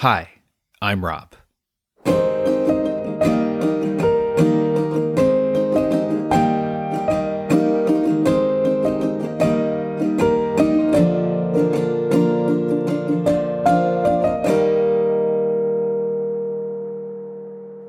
[0.00, 0.28] Hi,
[0.82, 1.34] I'm Rob.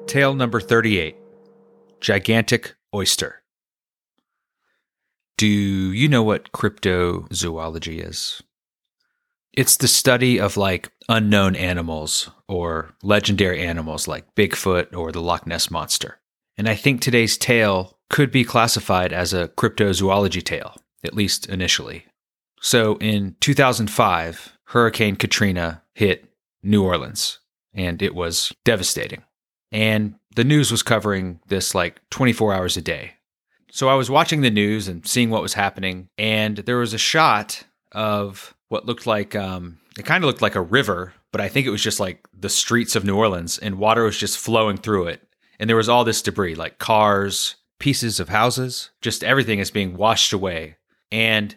[0.07, 1.17] Tale number 38
[1.99, 3.43] Gigantic Oyster.
[5.37, 8.41] Do you know what cryptozoology is?
[9.57, 15.47] It's the study of like unknown animals or legendary animals like Bigfoot or the Loch
[15.47, 16.19] Ness Monster.
[16.59, 22.05] And I think today's tale could be classified as a cryptozoology tale, at least initially.
[22.61, 27.39] So in 2005, Hurricane Katrina hit New Orleans,
[27.73, 29.23] and it was devastating.
[29.71, 33.13] And the news was covering this like 24 hours a day.
[33.71, 36.99] So I was watching the news and seeing what was happening, and there was a
[36.99, 41.47] shot of what looked like um, it kind of looked like a river, but I
[41.47, 44.77] think it was just like the streets of New Orleans, and water was just flowing
[44.77, 45.21] through it,
[45.59, 49.97] and there was all this debris, like cars, pieces of houses, just everything is being
[49.97, 50.77] washed away,
[51.11, 51.55] and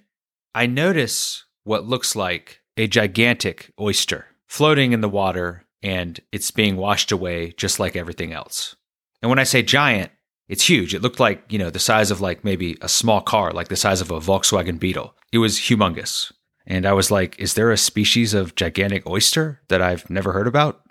[0.54, 6.76] I notice what looks like a gigantic oyster floating in the water, and it's being
[6.76, 8.74] washed away just like everything else.
[9.22, 10.10] And when I say giant,
[10.48, 10.94] it's huge.
[10.94, 13.76] It looked like, you know, the size of like maybe a small car, like the
[13.76, 15.14] size of a Volkswagen Beetle.
[15.30, 16.32] It was humongous.
[16.70, 20.46] And I was like, is there a species of gigantic oyster that I've never heard
[20.46, 20.82] about?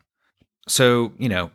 [0.67, 1.51] So, you know,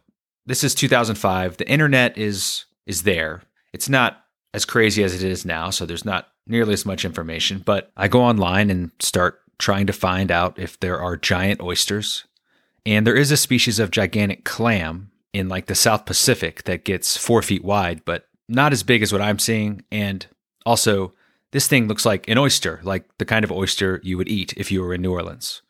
[0.47, 1.59] this is 2005.
[1.59, 3.43] The internet is is there.
[3.75, 7.63] It's not as crazy as it is now, so there's not nearly as much information,
[7.65, 12.25] but I go online and start trying to find out if there are giant oysters.
[12.87, 17.19] And there is a species of gigantic clam in like the South Pacific that gets
[17.19, 19.85] four feet wide, but not as big as what I'm seeing.
[19.93, 20.27] And
[20.65, 21.13] also,
[21.55, 24.73] this thing looks like an oyster, like the kind of oyster you would eat if
[24.73, 25.63] you were in New Orleans.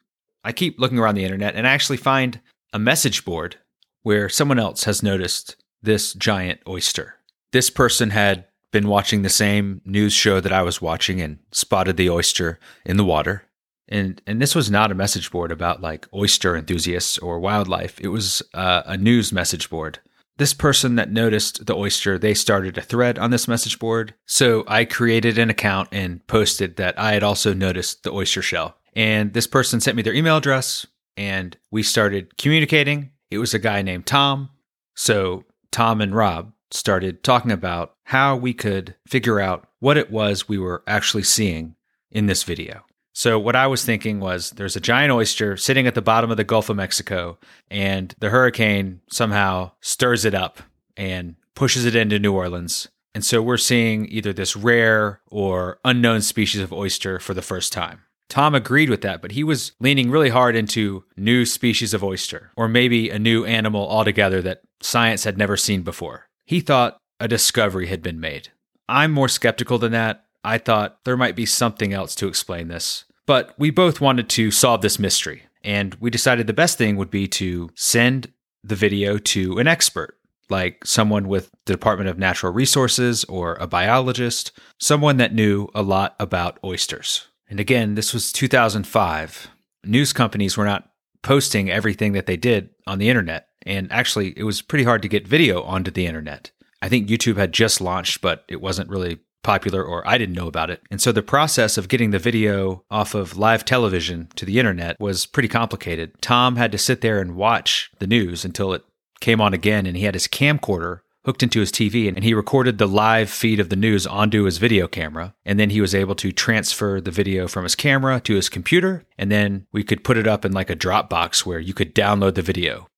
[0.43, 2.41] I keep looking around the internet and I actually find
[2.73, 3.57] a message board
[4.03, 7.17] where someone else has noticed this giant oyster.
[7.53, 11.99] This person had been watching the same news show that I was watching and spotted
[11.99, 13.45] the oyster in the water.
[13.87, 18.01] And and this was not a message board about like oyster enthusiasts or wildlife.
[18.01, 19.99] It was uh, a news message board
[20.37, 24.15] this person that noticed the oyster, they started a thread on this message board.
[24.27, 28.77] So I created an account and posted that I had also noticed the oyster shell.
[28.95, 30.87] And this person sent me their email address
[31.17, 33.11] and we started communicating.
[33.31, 34.51] It was a guy named Tom.
[34.95, 40.49] So Tom and Rob started talking about how we could figure out what it was
[40.49, 41.77] we were actually seeing
[42.11, 42.85] in this video.
[43.15, 46.37] So what I was thinking was there's a giant oyster sitting at the bottom of
[46.37, 47.39] the Gulf of Mexico
[47.71, 50.61] and the hurricane somehow stirs it up
[50.97, 52.89] and pushes it into New Orleans.
[53.15, 57.73] And so we're seeing either this rare or unknown species of oyster for the first
[57.73, 58.01] time.
[58.29, 62.51] Tom agreed with that, but he was leaning really hard into new species of oyster
[62.57, 66.27] or maybe a new animal altogether that science had never seen before.
[66.47, 68.49] He thought a discovery had been made.
[68.89, 70.24] I'm more skeptical than that.
[70.45, 73.05] I thought there might be something else to explain this.
[73.27, 77.11] But we both wanted to solve this mystery, and we decided the best thing would
[77.11, 78.33] be to send
[78.63, 80.19] the video to an expert,
[80.51, 85.83] like someone with the Department of Natural Resources or a biologist, someone that knew a
[85.83, 87.29] lot about oysters.
[87.49, 89.49] And again, this was 2005.
[89.85, 90.91] News companies were not
[91.23, 93.49] posting everything that they did on the internet.
[93.67, 96.51] And actually, it was pretty hard to get video onto the internet.
[96.83, 100.49] I think YouTube had just launched, but it wasn't really popular or I didn't know
[100.49, 100.83] about it.
[100.91, 104.99] And so the process of getting the video off of live television to the internet
[104.99, 106.21] was pretty complicated.
[106.21, 108.83] Tom had to sit there and watch the news until it
[109.21, 112.79] came on again and he had his camcorder hooked into his TV and he recorded
[112.79, 115.35] the live feed of the news onto his video camera.
[115.45, 119.05] And then he was able to transfer the video from his camera to his computer.
[119.17, 122.35] And then we could put it up in like a Dropbox where you could download
[122.35, 122.89] the video.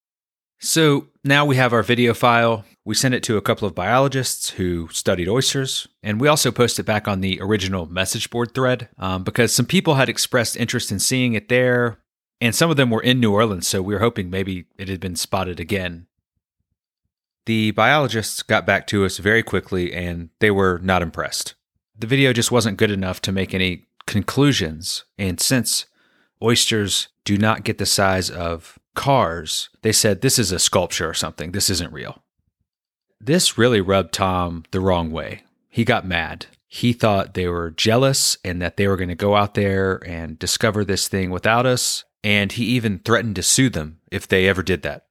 [0.58, 2.64] So now we have our video file.
[2.86, 6.86] We sent it to a couple of biologists who studied oysters, and we also posted
[6.86, 11.00] back on the original message board thread um, because some people had expressed interest in
[11.00, 11.98] seeing it there,
[12.40, 15.00] and some of them were in New Orleans, so we were hoping maybe it had
[15.00, 16.06] been spotted again.
[17.46, 21.56] The biologists got back to us very quickly, and they were not impressed.
[21.98, 25.86] The video just wasn't good enough to make any conclusions, and since
[26.40, 31.14] oysters do not get the size of cars, they said, This is a sculpture or
[31.14, 31.50] something.
[31.50, 32.22] This isn't real.
[33.20, 35.42] This really rubbed Tom the wrong way.
[35.68, 36.46] He got mad.
[36.68, 40.38] He thought they were jealous and that they were going to go out there and
[40.38, 42.04] discover this thing without us.
[42.22, 45.06] And he even threatened to sue them if they ever did that.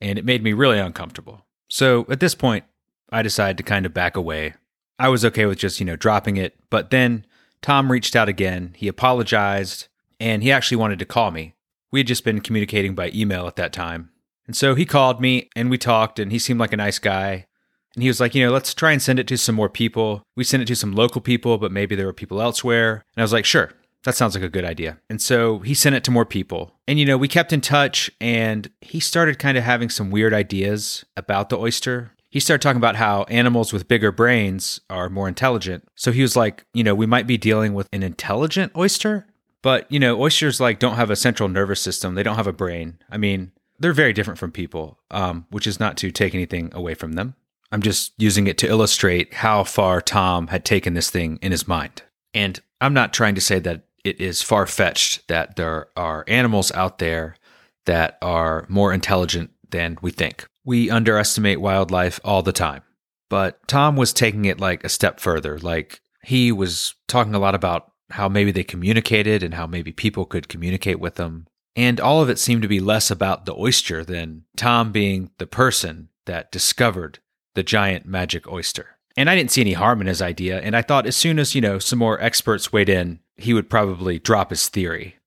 [0.00, 1.46] And it made me really uncomfortable.
[1.68, 2.64] So at this point,
[3.10, 4.54] I decided to kind of back away.
[4.98, 6.56] I was okay with just, you know, dropping it.
[6.68, 7.24] But then
[7.62, 8.74] Tom reached out again.
[8.76, 9.88] He apologized
[10.20, 11.54] and he actually wanted to call me
[11.90, 14.10] We had just been communicating by email at that time.
[14.48, 17.46] And so he called me and we talked, and he seemed like a nice guy.
[17.94, 20.22] And he was like, you know, let's try and send it to some more people.
[20.36, 23.04] We sent it to some local people, but maybe there were people elsewhere.
[23.14, 23.72] And I was like, sure,
[24.04, 24.98] that sounds like a good idea.
[25.10, 26.74] And so he sent it to more people.
[26.86, 30.32] And, you know, we kept in touch and he started kind of having some weird
[30.32, 32.12] ideas about the oyster.
[32.30, 35.88] He started talking about how animals with bigger brains are more intelligent.
[35.94, 39.26] So he was like, you know, we might be dealing with an intelligent oyster.
[39.60, 42.14] But, you know, oysters like don't have a central nervous system.
[42.14, 42.98] They don't have a brain.
[43.10, 46.94] I mean, they're very different from people, um, which is not to take anything away
[46.94, 47.34] from them.
[47.70, 51.68] I'm just using it to illustrate how far Tom had taken this thing in his
[51.68, 52.02] mind.
[52.32, 56.72] And I'm not trying to say that it is far fetched that there are animals
[56.72, 57.36] out there
[57.84, 60.46] that are more intelligent than we think.
[60.64, 62.82] We underestimate wildlife all the time.
[63.28, 65.58] But Tom was taking it like a step further.
[65.58, 70.24] Like he was talking a lot about how maybe they communicated and how maybe people
[70.24, 71.46] could communicate with them.
[71.78, 75.46] And all of it seemed to be less about the oyster than Tom being the
[75.46, 77.20] person that discovered
[77.54, 78.98] the giant magic oyster.
[79.16, 80.60] And I didn't see any harm in his idea.
[80.60, 83.70] And I thought as soon as, you know, some more experts weighed in, he would
[83.70, 85.18] probably drop his theory.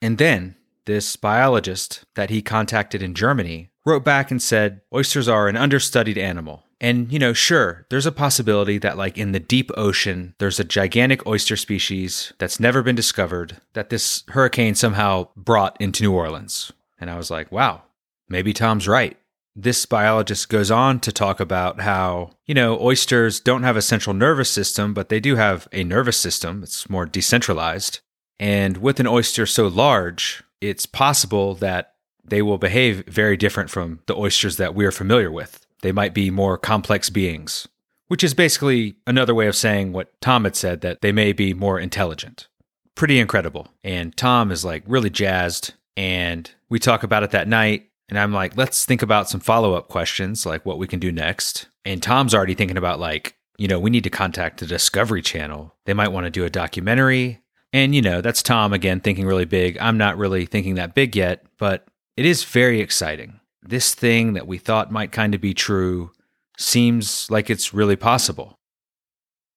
[0.00, 5.48] And then this biologist that he contacted in Germany wrote back and said oysters are
[5.48, 6.62] an understudied animal.
[6.80, 10.64] And, you know, sure, there's a possibility that, like, in the deep ocean, there's a
[10.64, 16.70] gigantic oyster species that's never been discovered that this hurricane somehow brought into New Orleans.
[17.00, 17.82] And I was like, wow,
[18.28, 19.16] maybe Tom's right
[19.60, 24.14] this biologist goes on to talk about how, you know, oysters don't have a central
[24.14, 26.62] nervous system, but they do have a nervous system.
[26.62, 27.98] It's more decentralized.
[28.38, 34.00] And with an oyster so large, it's possible that they will behave very different from
[34.06, 35.66] the oysters that we're familiar with.
[35.82, 37.68] They might be more complex beings,
[38.08, 41.54] which is basically another way of saying what Tom had said that they may be
[41.54, 42.48] more intelligent.
[42.94, 43.68] Pretty incredible.
[43.84, 45.74] And Tom is like really jazzed.
[45.96, 47.88] And we talk about it that night.
[48.08, 51.12] And I'm like, let's think about some follow up questions, like what we can do
[51.12, 51.66] next.
[51.84, 55.74] And Tom's already thinking about, like, you know, we need to contact the Discovery Channel.
[55.84, 57.42] They might want to do a documentary.
[57.72, 59.76] And, you know, that's Tom again thinking really big.
[59.78, 61.86] I'm not really thinking that big yet, but
[62.16, 63.37] it is very exciting.
[63.62, 66.12] This thing that we thought might kind of be true
[66.56, 68.58] seems like it's really possible.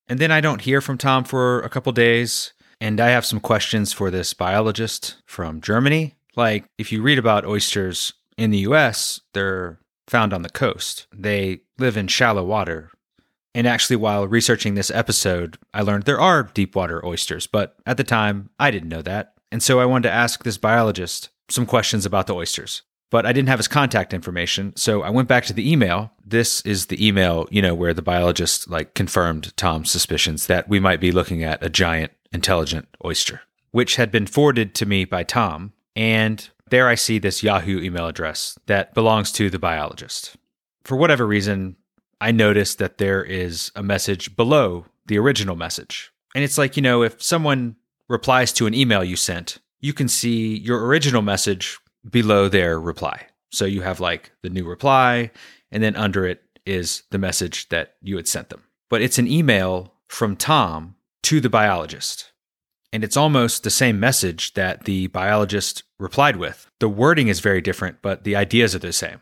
[0.07, 2.53] And then I don't hear from Tom for a couple days.
[2.79, 6.15] And I have some questions for this biologist from Germany.
[6.35, 11.07] Like, if you read about oysters, in the US, they're found on the coast.
[11.13, 12.91] They live in shallow water.
[13.53, 17.97] And actually, while researching this episode, I learned there are deep water oysters, but at
[17.97, 19.33] the time, I didn't know that.
[19.51, 22.81] And so I wanted to ask this biologist some questions about the oysters.
[23.11, 26.13] But I didn't have his contact information, so I went back to the email.
[26.25, 30.79] This is the email, you know, where the biologist like confirmed Tom's suspicions that we
[30.79, 33.41] might be looking at a giant intelligent oyster,
[33.71, 35.73] which had been forwarded to me by Tom.
[35.93, 40.37] And there I see this Yahoo email address that belongs to the biologist.
[40.85, 41.75] For whatever reason,
[42.21, 46.13] I noticed that there is a message below the original message.
[46.33, 47.75] And it's like, you know, if someone
[48.07, 51.77] replies to an email you sent, you can see your original message
[52.09, 53.27] below their reply.
[53.51, 55.31] So you have like the new reply,
[55.71, 58.63] and then under it is the message that you had sent them.
[58.89, 62.31] But it's an email from Tom to the biologist.
[62.93, 66.69] And it's almost the same message that the biologist replied with.
[66.79, 69.21] The wording is very different, but the ideas are the same.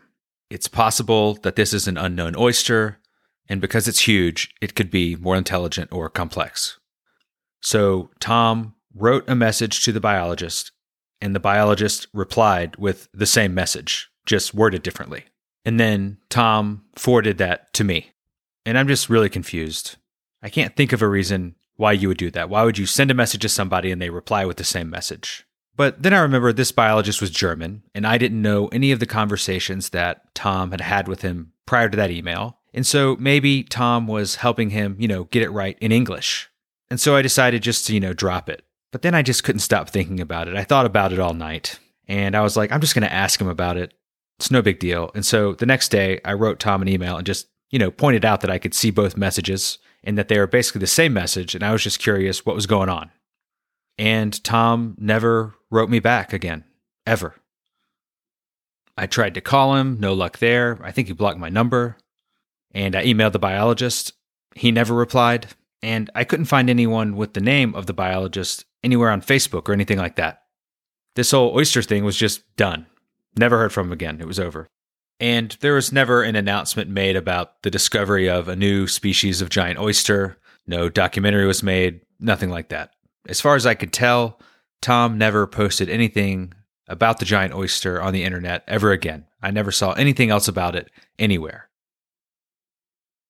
[0.50, 2.98] It's possible that this is an unknown oyster,
[3.48, 6.78] and because it's huge, it could be more intelligent or complex.
[7.62, 10.72] So Tom wrote a message to the biologist,
[11.20, 15.24] and the biologist replied with the same message, just worded differently.
[15.64, 18.10] And then Tom forwarded that to me.
[18.64, 19.96] And I'm just really confused.
[20.42, 22.48] I can't think of a reason why you would do that.
[22.48, 25.46] Why would you send a message to somebody and they reply with the same message?
[25.76, 29.06] But then I remember this biologist was German, and I didn't know any of the
[29.06, 32.58] conversations that Tom had had with him prior to that email.
[32.74, 36.50] And so maybe Tom was helping him, you know, get it right in English.
[36.90, 38.62] And so I decided just to, you know, drop it.
[38.92, 40.56] But then I just couldn't stop thinking about it.
[40.56, 41.78] I thought about it all night.
[42.08, 43.94] And I was like, I'm just going to ask him about it.
[44.38, 45.10] It's no big deal.
[45.14, 48.24] And so the next day, I wrote Tom an email and just, you know, pointed
[48.24, 51.54] out that I could see both messages and that they were basically the same message.
[51.54, 53.10] And I was just curious what was going on.
[53.96, 56.64] And Tom never wrote me back again,
[57.06, 57.36] ever.
[58.96, 60.78] I tried to call him, no luck there.
[60.82, 61.96] I think he blocked my number.
[62.72, 64.14] And I emailed the biologist.
[64.54, 65.48] He never replied.
[65.82, 69.72] And I couldn't find anyone with the name of the biologist anywhere on Facebook or
[69.72, 70.42] anything like that.
[71.16, 72.86] This whole oyster thing was just done.
[73.36, 74.20] Never heard from him again.
[74.20, 74.66] It was over.
[75.18, 79.50] And there was never an announcement made about the discovery of a new species of
[79.50, 80.38] giant oyster.
[80.66, 82.94] No documentary was made, nothing like that.
[83.28, 84.40] As far as I could tell,
[84.80, 86.54] Tom never posted anything
[86.88, 89.26] about the giant oyster on the internet ever again.
[89.42, 91.68] I never saw anything else about it anywhere.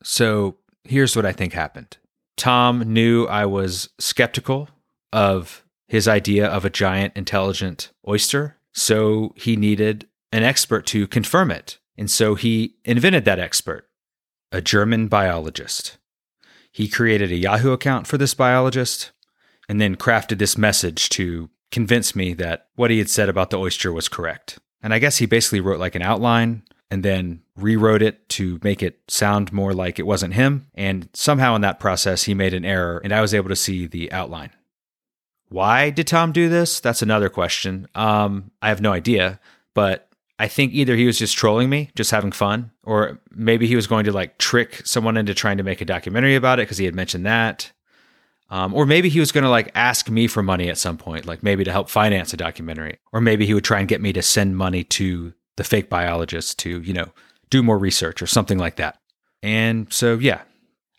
[0.02, 1.99] So here's what I think happened
[2.37, 4.69] Tom knew I was skeptical
[5.12, 11.50] of his idea of a giant intelligent oyster, so he needed an expert to confirm
[11.50, 11.79] it.
[11.99, 13.88] And so he invented that expert,
[14.52, 15.99] a German biologist.
[16.73, 19.11] He created a Yahoo account for this biologist
[19.69, 23.59] and then crafted this message to convince me that what he had said about the
[23.59, 24.59] oyster was correct.
[24.83, 28.83] And I guess he basically wrote like an outline and then rewrote it to make
[28.83, 30.69] it sound more like it wasn't him.
[30.75, 33.87] And somehow in that process, he made an error and I was able to see
[33.87, 34.50] the outline.
[35.50, 36.80] Why did Tom do this?
[36.80, 37.88] That's another question.
[37.95, 39.40] Um, I have no idea,
[39.75, 43.76] but I think either he was just trolling me, just having fun, or maybe he
[43.76, 46.78] was going to like trick someone into trying to make a documentary about it because
[46.78, 47.73] he had mentioned that.
[48.49, 51.26] Um, or maybe he was going to like ask me for money at some point,
[51.26, 52.99] like maybe to help finance a documentary.
[53.12, 56.59] Or maybe he would try and get me to send money to the fake biologist
[56.61, 57.12] to, you know,
[57.50, 58.99] do more research or something like that.
[59.42, 60.42] And so, yeah,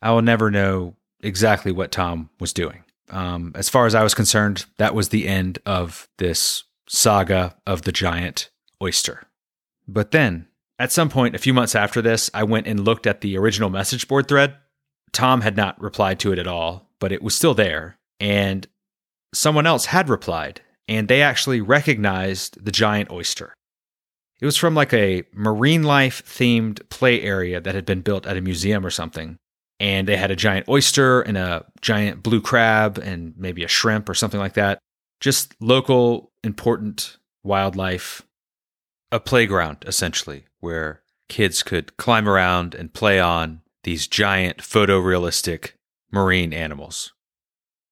[0.01, 2.83] I will never know exactly what Tom was doing.
[3.11, 7.83] Um, as far as I was concerned, that was the end of this saga of
[7.83, 8.49] the giant
[8.81, 9.27] oyster.
[9.87, 10.47] But then,
[10.79, 13.69] at some point, a few months after this, I went and looked at the original
[13.69, 14.55] message board thread.
[15.11, 17.97] Tom had not replied to it at all, but it was still there.
[18.19, 18.65] And
[19.33, 23.53] someone else had replied, and they actually recognized the giant oyster.
[24.39, 28.37] It was from like a marine life themed play area that had been built at
[28.37, 29.37] a museum or something.
[29.81, 34.07] And they had a giant oyster and a giant blue crab and maybe a shrimp
[34.07, 34.77] or something like that.
[35.19, 38.21] Just local, important wildlife
[39.11, 45.71] a playground, essentially, where kids could climb around and play on these giant photorealistic
[46.11, 47.13] marine animals.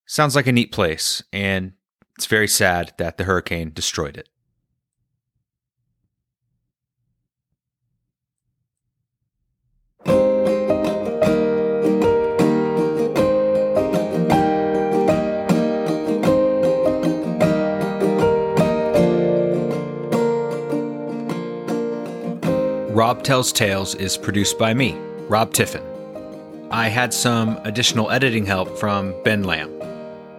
[0.05, 1.73] Sounds like a neat place, and
[2.15, 4.29] it's very sad that the hurricane destroyed it.
[23.09, 24.95] Rob Tells Tales is produced by me,
[25.27, 25.81] Rob Tiffin.
[26.69, 29.71] I had some additional editing help from Ben Lamb.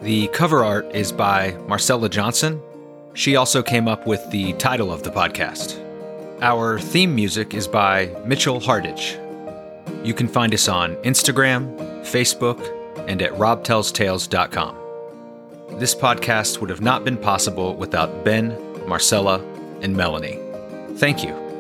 [0.03, 2.63] The cover art is by Marcella Johnson.
[3.13, 5.81] She also came up with the title of the podcast.
[6.43, 9.19] Our theme music is by Mitchell Hardage.
[10.05, 12.61] You can find us on Instagram, Facebook,
[13.09, 14.77] and at robtellstales.com.
[15.81, 19.45] This podcast would have not been possible without Ben, Marcella,
[19.83, 20.39] and Melanie.
[20.95, 21.50] Thank you